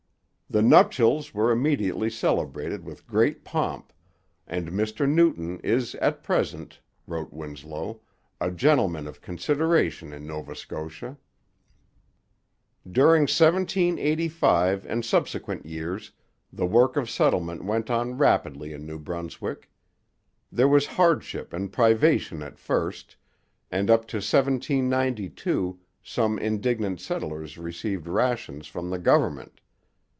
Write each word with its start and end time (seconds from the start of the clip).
'The 0.53 0.61
nuptials 0.61 1.33
were 1.33 1.49
immediately 1.49 2.09
celebrated 2.09 2.83
with 2.83 3.07
great 3.07 3.45
pomp, 3.45 3.93
and 4.45 4.67
Mr 4.69 5.07
Newton 5.07 5.61
is 5.61 5.95
at 5.95 6.23
present,' 6.23 6.81
wrote 7.07 7.31
Winslow, 7.31 8.01
'a 8.41 8.51
gentleman 8.51 9.07
of 9.07 9.21
consideration 9.21 10.11
in 10.11 10.27
Nova 10.27 10.53
Scotia.' 10.53 11.17
During 12.85 13.21
1785 13.21 14.85
and 14.87 15.05
subsequent 15.05 15.65
years, 15.67 16.11
the 16.51 16.65
work 16.65 16.97
of 16.97 17.09
settlement 17.09 17.63
went 17.63 17.89
on 17.89 18.17
rapidly 18.17 18.73
in 18.73 18.85
New 18.85 18.99
Brunswick. 18.99 19.69
There 20.51 20.67
was 20.67 20.85
hardship 20.85 21.53
and 21.53 21.71
privation 21.71 22.43
at 22.43 22.59
first, 22.59 23.15
and 23.71 23.89
up 23.89 24.05
to 24.07 24.17
1792 24.17 25.79
some 26.03 26.37
indigent 26.37 26.99
settlers 26.99 27.57
received 27.57 28.09
rations 28.09 28.67
from 28.67 28.89
the 28.89 28.99
government. 28.99 29.61